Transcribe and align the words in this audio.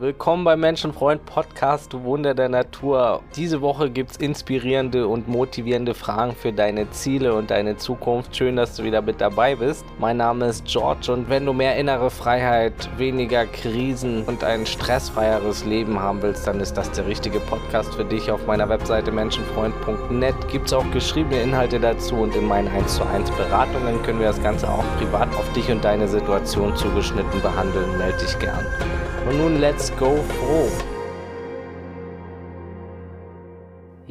Willkommen 0.00 0.44
beim 0.44 0.60
Menschenfreund 0.60 1.26
Podcast, 1.26 1.92
du 1.92 2.04
Wunder 2.04 2.32
der 2.32 2.48
Natur. 2.48 3.20
Diese 3.36 3.60
Woche 3.60 3.90
gibt 3.90 4.12
es 4.12 4.16
inspirierende 4.16 5.06
und 5.06 5.28
motivierende 5.28 5.92
Fragen 5.92 6.34
für 6.34 6.54
deine 6.54 6.90
Ziele 6.90 7.34
und 7.34 7.50
deine 7.50 7.76
Zukunft. 7.76 8.34
Schön, 8.34 8.56
dass 8.56 8.76
du 8.76 8.82
wieder 8.82 9.02
mit 9.02 9.20
dabei 9.20 9.56
bist. 9.56 9.84
Mein 9.98 10.16
Name 10.16 10.46
ist 10.46 10.64
George 10.64 11.12
und 11.12 11.28
wenn 11.28 11.44
du 11.44 11.52
mehr 11.52 11.76
innere 11.76 12.08
Freiheit, 12.08 12.72
weniger 12.96 13.44
Krisen 13.44 14.22
und 14.22 14.42
ein 14.42 14.64
stressfreieres 14.64 15.66
Leben 15.66 16.00
haben 16.00 16.22
willst, 16.22 16.46
dann 16.46 16.60
ist 16.60 16.78
das 16.78 16.90
der 16.92 17.06
richtige 17.06 17.38
Podcast 17.38 17.94
für 17.94 18.06
dich. 18.06 18.30
Auf 18.30 18.46
meiner 18.46 18.70
Webseite 18.70 19.12
menschenfreund.net 19.12 20.48
gibt 20.48 20.68
es 20.68 20.72
auch 20.72 20.90
geschriebene 20.92 21.42
Inhalte 21.42 21.78
dazu 21.78 22.14
und 22.14 22.34
in 22.34 22.48
meinen 22.48 22.68
1 22.68 22.96
zu 22.96 23.04
1 23.04 23.30
Beratungen 23.32 24.02
können 24.02 24.20
wir 24.20 24.28
das 24.28 24.42
Ganze 24.42 24.66
auch 24.66 24.84
privat 24.96 25.28
auf 25.36 25.52
dich 25.52 25.70
und 25.70 25.84
deine 25.84 26.08
Situation 26.08 26.74
zugeschnitten 26.74 27.42
behandeln. 27.42 27.98
Melde 27.98 28.16
dich 28.16 28.38
gern. 28.38 28.64
Und 29.28 29.38
nun 29.38 29.60
let's 29.60 29.90
go 29.96 30.16
froh. 30.38 30.99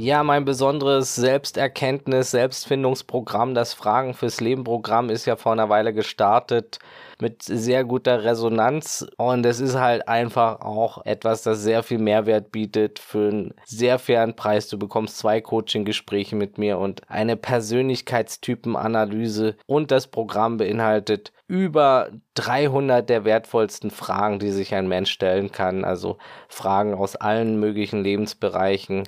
Ja, 0.02 0.24
mein 0.24 0.46
besonderes 0.46 1.16
Selbsterkenntnis, 1.16 2.32
Selbstfindungsprogramm, 2.32 3.54
das 3.54 3.74
Fragen 3.74 4.14
fürs 4.14 4.40
Leben 4.40 4.64
Programm 4.64 5.10
ist 5.10 5.26
ja 5.26 5.36
vor 5.36 5.52
einer 5.52 5.68
Weile 5.68 5.94
gestartet 5.94 6.80
mit 7.20 7.44
sehr 7.44 7.84
guter 7.84 8.24
Resonanz 8.24 9.06
und 9.18 9.46
es 9.46 9.60
ist 9.60 9.76
halt 9.76 10.08
einfach 10.08 10.62
auch 10.62 11.06
etwas, 11.06 11.44
das 11.44 11.64
sehr 11.64 11.84
viel 11.84 11.98
Mehrwert 11.98 12.54
bietet 12.54 12.98
für 12.98 13.28
einen 13.28 13.54
sehr 13.66 14.00
fairen 14.00 14.38
Preis. 14.38 14.70
Du 14.70 14.80
bekommst 14.80 15.18
zwei 15.18 15.42
Coaching-Gespräche 15.42 16.38
mit 16.38 16.58
mir 16.58 16.78
und 16.78 17.02
eine 17.10 17.36
Persönlichkeitstypenanalyse 17.36 19.58
und 19.66 19.92
das 19.92 20.08
Programm 20.08 20.56
beinhaltet 20.56 21.34
über 21.50 22.08
300 22.36 23.10
der 23.10 23.26
wertvollsten 23.26 23.92
Fragen, 23.92 24.40
die 24.40 24.52
sich 24.52 24.74
ein 24.74 24.88
Mensch 24.88 25.12
stellen 25.12 25.52
kann. 25.52 25.84
Also 25.84 26.20
Fragen 26.48 26.94
aus 26.94 27.18
allen 27.18 27.60
möglichen 27.60 28.02
Lebensbereichen 28.02 29.04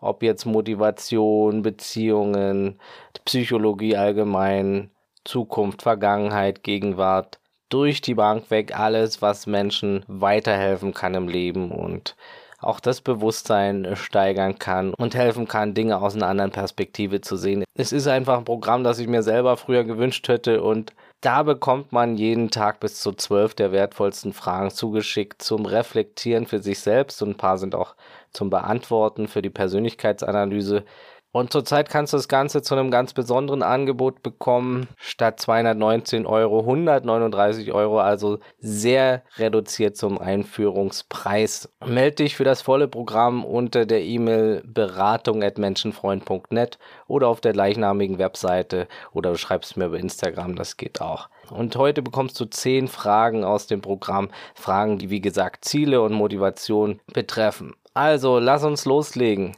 ob 0.00 0.22
jetzt 0.22 0.46
Motivation, 0.46 1.62
Beziehungen, 1.62 2.78
Psychologie 3.24 3.96
allgemein, 3.96 4.90
Zukunft, 5.24 5.82
Vergangenheit, 5.82 6.62
Gegenwart, 6.62 7.38
durch 7.68 8.00
die 8.00 8.14
Bank 8.14 8.50
weg 8.50 8.78
alles, 8.78 9.22
was 9.22 9.46
Menschen 9.46 10.04
weiterhelfen 10.08 10.92
kann 10.92 11.14
im 11.14 11.28
Leben 11.28 11.70
und 11.70 12.16
auch 12.58 12.80
das 12.80 13.00
Bewusstsein 13.00 13.88
steigern 13.94 14.58
kann 14.58 14.92
und 14.94 15.14
helfen 15.14 15.48
kann, 15.48 15.72
Dinge 15.72 16.00
aus 16.00 16.14
einer 16.14 16.26
anderen 16.26 16.50
Perspektive 16.50 17.20
zu 17.20 17.36
sehen. 17.36 17.64
Es 17.74 17.92
ist 17.92 18.06
einfach 18.06 18.38
ein 18.38 18.44
Programm, 18.44 18.84
das 18.84 18.98
ich 18.98 19.08
mir 19.08 19.22
selber 19.22 19.56
früher 19.56 19.84
gewünscht 19.84 20.28
hätte 20.28 20.62
und 20.62 20.92
da 21.20 21.42
bekommt 21.42 21.92
man 21.92 22.16
jeden 22.16 22.50
Tag 22.50 22.80
bis 22.80 23.00
zu 23.00 23.12
zwölf 23.12 23.54
der 23.54 23.72
wertvollsten 23.72 24.32
Fragen 24.32 24.70
zugeschickt 24.70 25.42
zum 25.42 25.66
Reflektieren 25.66 26.46
für 26.46 26.60
sich 26.62 26.80
selbst 26.80 27.22
und 27.22 27.30
ein 27.30 27.36
paar 27.36 27.58
sind 27.58 27.74
auch 27.74 27.94
zum 28.32 28.48
Beantworten 28.50 29.28
für 29.28 29.42
die 29.42 29.50
Persönlichkeitsanalyse. 29.50 30.84
Und 31.32 31.52
zurzeit 31.52 31.88
kannst 31.88 32.12
du 32.12 32.16
das 32.16 32.26
Ganze 32.26 32.60
zu 32.60 32.74
einem 32.74 32.90
ganz 32.90 33.12
besonderen 33.12 33.62
Angebot 33.62 34.22
bekommen. 34.22 34.88
Statt 34.96 35.38
219 35.40 36.26
Euro 36.26 36.60
139 36.60 37.72
Euro, 37.72 38.00
also 38.00 38.40
sehr 38.58 39.22
reduziert 39.36 39.96
zum 39.96 40.18
Einführungspreis. 40.18 41.68
Meld 41.86 42.18
dich 42.18 42.34
für 42.34 42.42
das 42.42 42.62
volle 42.62 42.88
Programm 42.88 43.44
unter 43.44 43.86
der 43.86 44.02
E-Mail 44.02 44.62
beratung 44.66 45.44
at 45.44 45.56
menschenfreund.net 45.56 46.78
oder 47.06 47.28
auf 47.28 47.40
der 47.40 47.52
gleichnamigen 47.52 48.18
Webseite 48.18 48.88
oder 49.12 49.30
du 49.30 49.38
schreibst 49.38 49.76
mir 49.76 49.86
über 49.86 49.98
Instagram, 49.98 50.56
das 50.56 50.76
geht 50.76 51.00
auch. 51.00 51.28
Und 51.50 51.76
heute 51.76 52.02
bekommst 52.02 52.40
du 52.40 52.44
zehn 52.44 52.88
Fragen 52.88 53.44
aus 53.44 53.68
dem 53.68 53.82
Programm. 53.82 54.30
Fragen, 54.54 54.98
die 54.98 55.10
wie 55.10 55.20
gesagt 55.20 55.64
Ziele 55.64 56.02
und 56.02 56.12
Motivation 56.12 57.00
betreffen. 57.12 57.74
Also, 57.94 58.38
lass 58.38 58.64
uns 58.64 58.84
loslegen. 58.84 59.56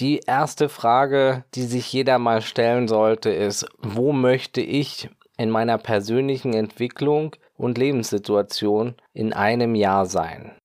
Die 0.00 0.20
erste 0.20 0.70
Frage, 0.70 1.44
die 1.54 1.64
sich 1.64 1.92
jeder 1.92 2.18
mal 2.18 2.40
stellen 2.40 2.88
sollte, 2.88 3.28
ist, 3.28 3.66
wo 3.80 4.12
möchte 4.12 4.62
ich 4.62 5.10
in 5.36 5.50
meiner 5.50 5.76
persönlichen 5.76 6.54
Entwicklung 6.54 7.36
und 7.54 7.76
Lebenssituation 7.76 8.96
in 9.12 9.34
einem 9.34 9.74
Jahr 9.74 10.06
sein? 10.06 10.58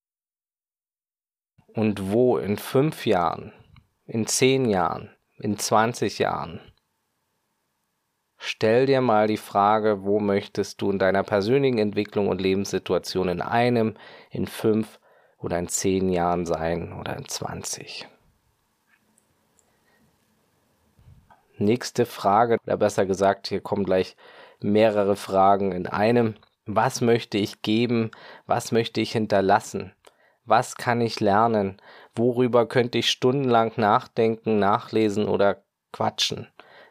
Und 1.74 2.13
wo 2.13 2.38
in 2.38 2.56
fünf 2.56 3.06
Jahren, 3.06 3.51
in 4.06 4.25
zehn 4.25 4.69
Jahren, 4.69 5.13
in 5.38 5.57
20 5.59 6.19
Jahren? 6.19 6.62
Stell 8.38 8.85
dir 8.85 9.01
mal 9.01 9.28
die 9.28 9.35
Frage, 9.35 10.03
wo 10.03 10.22
möchtest 10.22 10.81
du 10.81 10.91
in 10.91 11.00
deiner 11.00 11.24
persönlichen 11.24 11.79
Entwicklung 11.79 12.29
und 12.29 12.40
Lebenssituation 12.40 13.28
in 13.28 13.41
einem, 13.41 13.97
in 14.31 14.47
fünf 14.47 14.97
oder 15.38 15.59
in 15.59 15.68
zehn 15.68 16.09
Jahren 16.09 16.45
sein 16.45 16.94
oder 16.94 17.18
in 17.18 17.28
20. 17.28 18.07
Nächste 21.58 22.06
Frage, 22.06 22.58
oder 22.66 22.78
besser 22.78 23.06
gesagt, 23.06 23.48
hier 23.48 23.62
kommen 23.62 23.86
gleich 23.86 24.18
mehrere 24.60 25.16
Fragen 25.16 25.72
in 25.72 25.88
einem. 25.88 26.36
Was 26.66 27.00
möchte 27.00 27.38
ich 27.38 27.62
geben? 27.62 28.12
Was 28.46 28.72
möchte 28.72 29.00
ich 29.00 29.12
hinterlassen? 29.12 29.94
Was 30.46 30.76
kann 30.76 31.00
ich 31.00 31.20
lernen? 31.20 31.78
Worüber 32.16 32.66
könnte 32.66 32.98
ich 32.98 33.10
stundenlang 33.10 33.72
nachdenken, 33.78 34.60
nachlesen 34.60 35.28
oder 35.28 35.64
quatschen? 35.92 36.48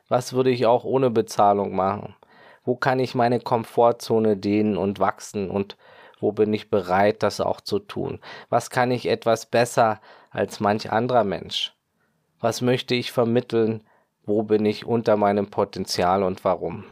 Was 0.09 0.33
würde 0.33 0.51
ich 0.51 0.67
auch 0.67 0.85
ohne 0.85 1.11
Bezahlung 1.11 1.75
machen? 1.75 2.17
Wo 2.65 2.77
kann 2.77 2.99
ich 2.99 3.15
meine 3.15 3.41
Komfortzone 3.41 4.37
dehnen 4.37 4.77
und 4.77 4.99
wachsen 4.99 5.51
und 5.51 5.77
wo 6.21 6.33
bin 6.33 6.55
ich 6.55 6.71
bereit, 6.71 7.23
das 7.23 7.41
auch 7.41 7.61
zu 7.61 7.79
tun? 7.79 8.21
Was 8.49 8.71
kann 8.71 8.91
ich 8.91 9.07
etwas 9.07 9.47
besser 9.47 10.01
als 10.31 10.61
manch 10.61 10.91
anderer 10.91 11.25
Mensch? 11.25 11.75
Was 12.41 12.63
möchte 12.63 12.95
ich 12.95 13.13
vermitteln? 13.13 13.85
Wo 14.27 14.43
bin 14.43 14.65
ich 14.65 14.87
unter 14.87 15.17
meinem 15.17 15.51
Potenzial 15.51 16.23
und 16.23 16.45
warum? 16.45 16.85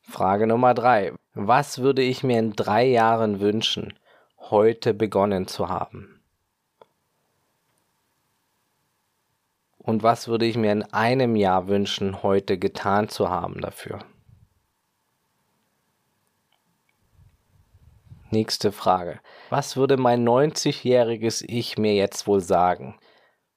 Frage 0.00 0.46
Nummer 0.46 0.74
drei. 0.74 1.12
Was 1.34 1.80
würde 1.80 2.02
ich 2.02 2.22
mir 2.22 2.38
in 2.38 2.52
drei 2.52 2.84
Jahren 2.86 3.40
wünschen, 3.40 3.92
heute 4.38 4.94
begonnen 4.94 5.48
zu 5.48 5.68
haben? 5.68 6.22
Und 9.76 10.02
was 10.02 10.28
würde 10.28 10.46
ich 10.46 10.56
mir 10.56 10.72
in 10.72 10.82
einem 10.94 11.36
Jahr 11.36 11.68
wünschen, 11.68 12.22
heute 12.22 12.58
getan 12.58 13.10
zu 13.10 13.28
haben 13.28 13.60
dafür? 13.60 13.98
Nächste 18.34 18.72
Frage. 18.72 19.20
Was 19.48 19.76
würde 19.76 19.96
mein 19.96 20.28
90-jähriges 20.28 21.44
Ich 21.46 21.78
mir 21.78 21.94
jetzt 21.94 22.26
wohl 22.26 22.40
sagen? 22.40 22.98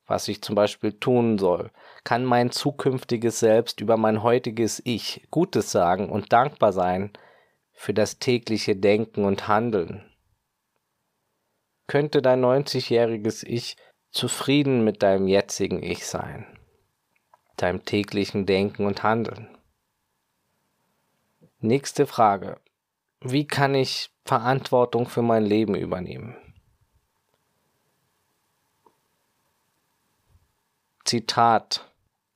Was 0.05 0.27
ich 0.27 0.43
zum 0.43 0.53
Beispiel 0.53 0.93
tun 0.93 1.39
soll? 1.39 1.71
Kann 2.03 2.23
mein 2.23 2.51
zukünftiges 2.51 3.39
Selbst 3.39 3.81
über 3.81 3.97
mein 3.97 4.21
heutiges 4.21 4.79
Ich 4.85 5.27
Gutes 5.31 5.71
sagen 5.71 6.09
und 6.09 6.31
dankbar 6.31 6.73
sein 6.73 7.11
für 7.73 7.95
das 7.95 8.19
tägliche 8.19 8.75
Denken 8.75 9.25
und 9.25 9.47
Handeln? 9.47 10.05
Könnte 11.87 12.21
dein 12.21 12.45
90-jähriges 12.45 13.43
Ich 13.47 13.77
zufrieden 14.11 14.83
mit 14.83 15.01
deinem 15.01 15.27
jetzigen 15.27 15.81
Ich 15.81 16.05
sein, 16.05 16.45
deinem 17.55 17.83
täglichen 17.83 18.45
Denken 18.45 18.85
und 18.85 19.01
Handeln? 19.01 19.57
Nächste 21.61 22.05
Frage. 22.05 22.59
Wie 23.21 23.47
kann 23.47 23.73
ich 23.73 24.11
Verantwortung 24.25 25.07
für 25.07 25.23
mein 25.23 25.43
Leben 25.43 25.75
übernehmen? 25.75 26.35
Zitat. 31.03 31.91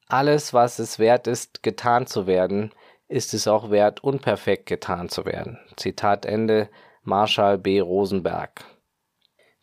Alles, 0.08 0.53
was 0.53 0.80
es 0.80 0.97
wert 0.97 1.28
ist, 1.28 1.62
getan 1.62 2.08
zu 2.08 2.25
werden, 2.25 2.72
ist 3.08 3.34
es 3.34 3.47
auch 3.47 3.70
wert, 3.70 4.03
unperfekt 4.03 4.66
getan 4.66 5.09
zu 5.09 5.25
werden. 5.25 5.59
Zitat 5.76 6.26
Ende 6.26 6.70
Marshall 7.03 7.58
B. 7.58 7.79
Rosenberg. 7.79 8.64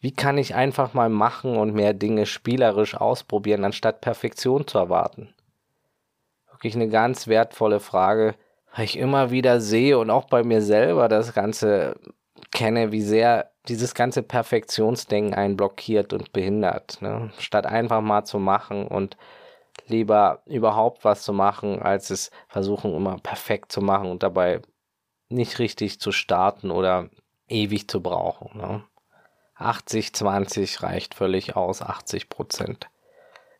Wie 0.00 0.12
kann 0.12 0.38
ich 0.38 0.54
einfach 0.54 0.94
mal 0.94 1.08
machen 1.08 1.56
und 1.56 1.74
mehr 1.74 1.94
Dinge 1.94 2.26
spielerisch 2.26 2.94
ausprobieren, 2.94 3.64
anstatt 3.64 4.00
Perfektion 4.00 4.66
zu 4.66 4.78
erwarten? 4.78 5.34
Wirklich 6.50 6.76
eine 6.76 6.88
ganz 6.88 7.26
wertvolle 7.26 7.80
Frage, 7.80 8.36
ich 8.84 8.98
immer 8.98 9.30
wieder 9.30 9.60
sehe 9.60 9.98
und 9.98 10.10
auch 10.10 10.26
bei 10.26 10.42
mir 10.42 10.62
selber 10.62 11.08
das 11.08 11.34
Ganze 11.34 11.98
kenne, 12.50 12.92
wie 12.92 13.02
sehr 13.02 13.50
dieses 13.68 13.94
ganze 13.94 14.22
Perfektionsdenken 14.22 15.34
einen 15.34 15.56
blockiert 15.56 16.12
und 16.12 16.32
behindert. 16.32 17.00
Ne? 17.02 17.30
Statt 17.38 17.66
einfach 17.66 18.00
mal 18.00 18.24
zu 18.24 18.38
machen 18.38 18.86
und 18.86 19.16
lieber 19.86 20.42
überhaupt 20.46 21.04
was 21.04 21.22
zu 21.22 21.32
machen, 21.32 21.80
als 21.80 22.10
es 22.10 22.30
versuchen 22.48 22.94
immer 22.94 23.16
perfekt 23.18 23.72
zu 23.72 23.80
machen 23.80 24.10
und 24.10 24.22
dabei 24.22 24.60
nicht 25.28 25.58
richtig 25.58 26.00
zu 26.00 26.12
starten 26.12 26.70
oder 26.70 27.10
ewig 27.48 27.88
zu 27.88 28.02
brauchen. 28.02 28.58
Ne? 28.58 28.84
80, 29.56 30.14
20 30.14 30.82
reicht 30.82 31.14
völlig 31.14 31.56
aus, 31.56 31.82
80 31.82 32.28
Prozent 32.28 32.88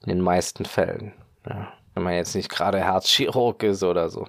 in 0.03 0.09
den 0.11 0.21
meisten 0.21 0.65
Fällen. 0.65 1.13
Ja. 1.47 1.73
Wenn 1.95 2.05
man 2.05 2.15
jetzt 2.15 2.35
nicht 2.35 2.49
gerade 2.49 2.79
Herzchirurg 2.79 3.63
ist 3.65 3.83
oder 3.83 4.09
so. 4.09 4.27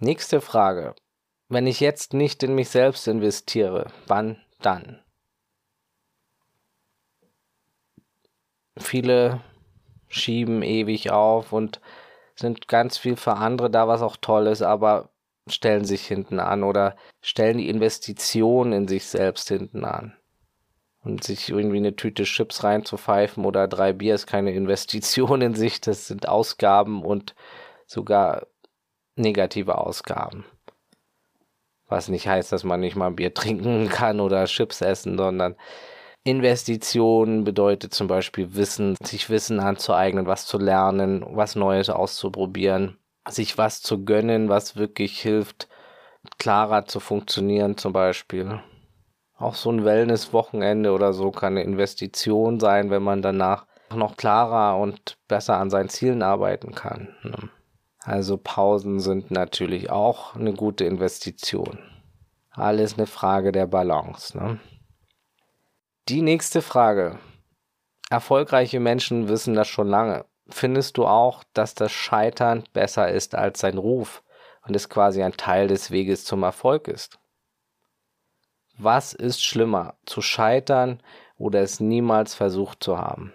Nächste 0.00 0.40
Frage. 0.40 0.94
Wenn 1.48 1.66
ich 1.66 1.80
jetzt 1.80 2.14
nicht 2.14 2.44
in 2.44 2.54
mich 2.54 2.68
selbst 2.68 3.08
investiere, 3.08 3.90
wann 4.06 4.40
dann? 4.60 5.00
Viele 8.76 9.40
schieben 10.06 10.62
ewig 10.62 11.10
auf 11.10 11.52
und 11.52 11.80
sind 12.36 12.68
ganz 12.68 12.96
viel 12.96 13.16
für 13.16 13.34
andere 13.34 13.70
da, 13.70 13.88
was 13.88 14.02
auch 14.02 14.16
toll 14.16 14.46
ist, 14.46 14.62
aber 14.62 15.10
stellen 15.48 15.84
sich 15.84 16.06
hinten 16.06 16.38
an 16.38 16.62
oder 16.62 16.94
stellen 17.20 17.58
die 17.58 17.68
Investition 17.68 18.72
in 18.72 18.86
sich 18.86 19.04
selbst 19.06 19.48
hinten 19.48 19.84
an. 19.84 20.16
Und 21.02 21.24
sich 21.24 21.48
irgendwie 21.48 21.78
eine 21.78 21.96
Tüte 21.96 22.22
Chips 22.22 22.62
reinzupfeifen 22.62 23.44
oder 23.44 23.66
drei 23.66 23.92
Bier 23.92 24.14
ist 24.14 24.28
keine 24.28 24.52
Investition 24.54 25.42
in 25.42 25.54
sich, 25.54 25.80
das 25.80 26.06
sind 26.06 26.28
Ausgaben 26.28 27.02
und 27.02 27.34
sogar 27.84 28.46
negative 29.18 29.78
Ausgaben. 29.78 30.44
Was 31.88 32.08
nicht 32.08 32.28
heißt, 32.28 32.52
dass 32.52 32.64
man 32.64 32.80
nicht 32.80 32.96
mal 32.96 33.10
Bier 33.10 33.34
trinken 33.34 33.88
kann 33.90 34.20
oder 34.20 34.44
Chips 34.44 34.80
essen, 34.80 35.16
sondern 35.16 35.56
Investition 36.24 37.44
bedeutet 37.44 37.94
zum 37.94 38.06
Beispiel 38.06 38.54
Wissen, 38.54 38.96
sich 39.02 39.30
Wissen 39.30 39.60
anzueignen, 39.60 40.26
was 40.26 40.46
zu 40.46 40.58
lernen, 40.58 41.24
was 41.30 41.56
Neues 41.56 41.88
auszuprobieren, 41.88 42.98
sich 43.28 43.56
was 43.56 43.80
zu 43.80 44.04
gönnen, 44.04 44.48
was 44.48 44.76
wirklich 44.76 45.20
hilft, 45.20 45.68
klarer 46.38 46.84
zu 46.84 47.00
funktionieren 47.00 47.78
zum 47.78 47.92
Beispiel. 47.92 48.60
Auch 49.38 49.54
so 49.54 49.70
ein 49.70 49.84
Wellness-Wochenende 49.84 50.92
oder 50.92 51.12
so 51.12 51.30
kann 51.30 51.54
eine 51.54 51.62
Investition 51.62 52.60
sein, 52.60 52.90
wenn 52.90 53.02
man 53.02 53.22
danach 53.22 53.66
noch 53.94 54.16
klarer 54.16 54.78
und 54.78 55.16
besser 55.28 55.56
an 55.58 55.70
seinen 55.70 55.88
Zielen 55.88 56.22
arbeiten 56.22 56.74
kann. 56.74 57.50
Also 58.00 58.36
Pausen 58.36 59.00
sind 59.00 59.30
natürlich 59.30 59.90
auch 59.90 60.34
eine 60.34 60.54
gute 60.54 60.84
Investition. 60.84 61.78
Alles 62.50 62.94
eine 62.94 63.06
Frage 63.06 63.52
der 63.52 63.66
Balance. 63.66 64.36
Ne? 64.36 64.60
Die 66.08 66.22
nächste 66.22 66.62
Frage. 66.62 67.18
Erfolgreiche 68.10 68.80
Menschen 68.80 69.28
wissen 69.28 69.54
das 69.54 69.68
schon 69.68 69.88
lange. 69.88 70.24
Findest 70.48 70.96
du 70.96 71.06
auch, 71.06 71.44
dass 71.52 71.74
das 71.74 71.92
Scheitern 71.92 72.64
besser 72.72 73.10
ist 73.10 73.34
als 73.34 73.60
sein 73.60 73.76
Ruf 73.76 74.22
und 74.66 74.74
es 74.74 74.88
quasi 74.88 75.22
ein 75.22 75.36
Teil 75.36 75.68
des 75.68 75.90
Weges 75.90 76.24
zum 76.24 76.42
Erfolg 76.42 76.88
ist? 76.88 77.18
Was 78.78 79.12
ist 79.12 79.44
schlimmer, 79.44 79.94
zu 80.06 80.22
scheitern 80.22 81.02
oder 81.36 81.60
es 81.60 81.80
niemals 81.80 82.34
versucht 82.34 82.82
zu 82.82 82.96
haben? 82.96 83.32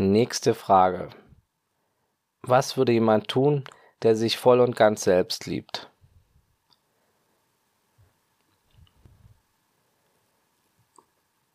Nächste 0.00 0.54
Frage. 0.54 1.08
Was 2.42 2.76
würde 2.76 2.92
jemand 2.92 3.26
tun, 3.26 3.64
der 4.04 4.14
sich 4.14 4.38
voll 4.38 4.60
und 4.60 4.76
ganz 4.76 5.02
selbst 5.02 5.46
liebt? 5.46 5.90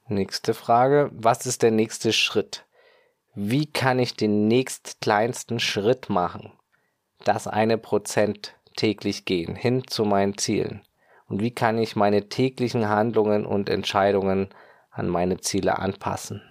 Nächste 0.10 0.54
Frage. 0.54 1.10
Was 1.14 1.46
ist 1.46 1.64
der 1.64 1.72
nächste 1.72 2.12
Schritt? 2.12 2.66
Wie 3.34 3.66
kann 3.66 3.98
ich 3.98 4.18
den 4.18 4.50
nächstkleinsten 4.50 5.62
Schritt 5.62 6.10
machen? 6.10 6.52
Das 7.24 7.48
eine 7.48 7.78
Prozent 7.78 8.58
täglich 8.76 9.24
gehen, 9.24 9.56
hin 9.56 9.88
zu 9.88 10.04
meinen 10.04 10.38
Zielen. 10.38 10.82
Und 11.30 11.40
wie 11.40 11.52
kann 11.52 11.78
ich 11.78 11.96
meine 11.96 12.28
täglichen 12.28 12.90
Handlungen 12.90 13.46
und 13.46 13.70
Entscheidungen 13.70 14.50
an 14.92 15.08
meine 15.08 15.40
Ziele 15.40 15.80
anpassen? 15.80 16.42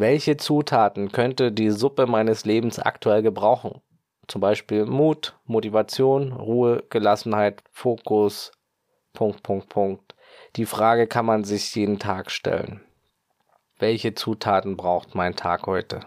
Welche 0.00 0.36
Zutaten 0.36 1.12
könnte 1.12 1.52
die 1.52 1.70
Suppe 1.70 2.06
meines 2.06 2.44
Lebens 2.44 2.80
aktuell 2.80 3.22
gebrauchen? 3.22 3.80
Zum 4.26 4.40
Beispiel 4.40 4.86
Mut, 4.86 5.38
Motivation, 5.44 6.32
Ruhe, 6.32 6.82
Gelassenheit, 6.90 7.62
Fokus, 7.70 8.50
Punkt, 9.12 9.44
Punkt, 9.44 9.68
Punkt. 9.68 10.16
Die 10.56 10.66
Frage 10.66 11.06
kann 11.06 11.24
man 11.24 11.44
sich 11.44 11.72
jeden 11.76 12.00
Tag 12.00 12.32
stellen. 12.32 12.80
Welche 13.78 14.14
Zutaten 14.14 14.76
braucht 14.76 15.14
mein 15.14 15.36
Tag 15.36 15.68
heute? 15.68 16.00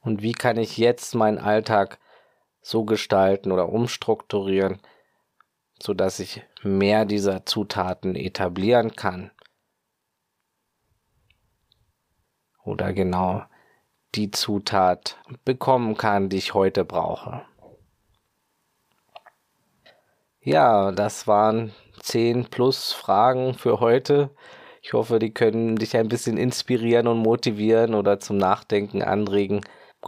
Und 0.00 0.22
wie 0.22 0.32
kann 0.32 0.56
ich 0.56 0.78
jetzt 0.78 1.14
meinen 1.14 1.38
Alltag 1.38 1.98
so 2.62 2.86
gestalten 2.86 3.52
oder 3.52 3.68
umstrukturieren, 3.68 4.80
sodass 5.82 6.18
ich 6.18 6.42
mehr 6.62 7.04
dieser 7.04 7.44
Zutaten 7.44 8.16
etablieren 8.16 8.96
kann 8.96 9.32
oder 12.64 12.92
genau 12.92 13.42
die 14.14 14.30
Zutat 14.30 15.18
bekommen 15.44 15.96
kann, 15.96 16.28
die 16.28 16.36
ich 16.36 16.54
heute 16.54 16.84
brauche. 16.84 17.42
Ja, 20.40 20.90
das 20.90 21.26
waren 21.26 21.72
10 22.00 22.46
plus 22.46 22.92
Fragen 22.92 23.54
für 23.54 23.80
heute. 23.80 24.30
Ich 24.82 24.92
hoffe, 24.92 25.20
die 25.20 25.32
können 25.32 25.76
dich 25.76 25.96
ein 25.96 26.08
bisschen 26.08 26.36
inspirieren 26.36 27.06
und 27.06 27.18
motivieren 27.18 27.94
oder 27.94 28.18
zum 28.18 28.38
Nachdenken 28.38 29.02
anregen. 29.02 29.60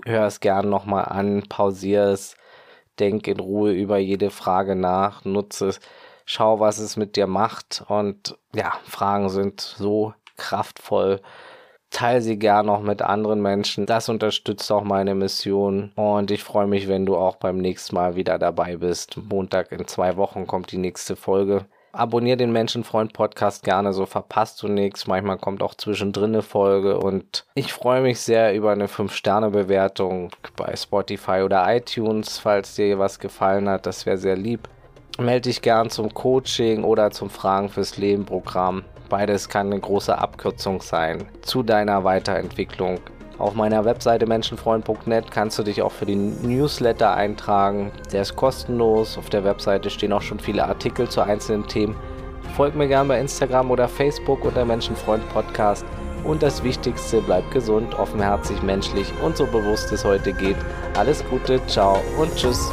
Hör 0.05 0.27
es 0.27 0.41
gern 0.41 0.69
nochmal 0.69 1.05
an, 1.05 1.45
pausier 1.49 2.07
es, 2.07 2.37
denk 2.99 3.29
in 3.29 3.39
Ruhe 3.39 3.73
über 3.73 3.99
jede 3.99 4.31
Frage 4.31 4.75
nach, 4.75 5.25
nutze 5.25 5.69
es, 5.69 5.81
schau, 6.25 6.59
was 6.59 6.79
es 6.79 6.97
mit 6.97 7.15
dir 7.15 7.29
macht. 7.29 7.85
Und 7.87 8.37
ja, 8.53 8.73
Fragen 8.85 9.29
sind 9.29 9.61
so 9.61 10.15
kraftvoll 10.37 11.21
teile 11.95 12.21
sie 12.21 12.39
gern 12.39 12.67
noch 12.67 12.83
mit 12.83 13.01
anderen 13.01 13.41
Menschen. 13.41 13.87
Das 13.87 14.09
unterstützt 14.09 14.71
auch 14.71 14.85
meine 14.85 15.15
Mission. 15.15 15.93
Und 15.95 16.31
ich 16.31 16.43
freue 16.43 16.67
mich, 16.67 16.89
wenn 16.89 17.07
du 17.07 17.17
auch 17.17 17.37
beim 17.37 17.57
nächsten 17.59 17.95
Mal 17.95 18.17
wieder 18.17 18.39
dabei 18.39 18.77
bist. 18.77 19.17
Montag 19.17 19.73
in 19.73 19.87
zwei 19.87 20.17
Wochen 20.17 20.47
kommt 20.47 20.73
die 20.73 20.79
nächste 20.79 21.17
Folge. 21.17 21.65
Abonnier 21.93 22.37
den 22.37 22.51
Menschenfreund 22.51 23.13
Podcast 23.13 23.63
gerne, 23.63 23.93
so 23.93 24.05
verpasst 24.05 24.61
du 24.63 24.67
nichts. 24.67 25.07
Manchmal 25.07 25.39
kommt 25.39 25.63
auch 25.63 25.75
zwischendrin 25.75 26.33
eine 26.33 26.43
Folge 26.43 26.99
und 26.99 27.47
ich 27.55 27.73
freue 27.73 28.01
mich 28.01 28.19
sehr 28.19 28.53
über 28.53 28.73
eine 28.73 28.89
5-Sterne-Bewertung 28.89 30.31
bei 30.57 30.75
Spotify 30.75 31.43
oder 31.45 31.65
iTunes, 31.73 32.39
falls 32.39 32.75
dir 32.75 32.99
was 32.99 33.21
gefallen 33.21 33.69
hat. 33.69 33.87
Das 33.87 34.07
wäre 34.07 34.19
sehr 34.19 34.35
lieb. 34.35 34.69
Melde 35.19 35.43
dich 35.43 35.63
gern 35.63 35.91
zum 35.91 36.13
Coaching 36.13 36.83
oder 36.83 37.13
zum 37.13 37.31
Fragen 37.31 37.69
fürs 37.69 37.97
Leben 37.97 38.25
Programm. 38.25 38.83
Beides 39.09 39.49
kann 39.49 39.69
eine 39.69 39.79
große 39.79 40.17
Abkürzung 40.17 40.81
sein 40.81 41.29
zu 41.43 41.63
deiner 41.63 42.03
Weiterentwicklung. 42.03 42.99
Auf 43.39 43.55
meiner 43.55 43.85
Webseite 43.85 44.27
menschenfreund.net 44.27 45.31
kannst 45.31 45.59
du 45.59 45.63
dich 45.63 45.83
auch 45.83 45.93
für 45.93 46.07
den 46.07 46.43
Newsletter 46.43 47.15
eintragen. 47.15 47.93
Der 48.13 48.23
ist 48.23 48.35
kostenlos. 48.35 49.17
Auf 49.17 49.31
der 49.31 49.45
Webseite 49.45 49.91
stehen 49.91 50.13
auch 50.13 50.23
schon 50.23 50.41
viele 50.41 50.65
Artikel 50.65 51.09
zu 51.09 51.21
einzelnen 51.21 51.67
Themen. 51.67 51.97
Folg 52.57 52.75
mir 52.75 52.89
gerne 52.89 53.09
bei 53.09 53.21
Instagram 53.21 53.71
oder 53.71 53.89
Facebook 53.89 54.45
unter 54.45 54.65
Menschenfreund 54.65 55.29
Podcast. 55.31 55.85
Und 56.25 56.43
das 56.43 56.65
Wichtigste, 56.65 57.21
bleib 57.21 57.49
gesund, 57.51 57.99
offenherzig, 57.99 58.63
menschlich 58.63 59.13
und 59.23 59.37
so 59.37 59.47
bewusst 59.47 59.93
es 59.93 60.05
heute 60.05 60.33
geht. 60.33 60.57
Alles 60.97 61.25
Gute, 61.29 61.65
ciao 61.67 62.01
und 62.19 62.35
tschüss. 62.35 62.73